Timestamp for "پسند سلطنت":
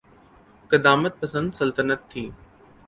1.19-2.09